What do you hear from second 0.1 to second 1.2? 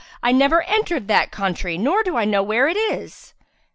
I never entered